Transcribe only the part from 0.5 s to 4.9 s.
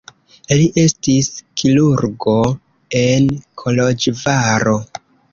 Li estis kirurgo en Koloĵvaro.